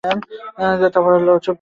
চুপ 0.03 0.19
করো, 0.95 1.17
ব্রায়ান! 1.17 1.39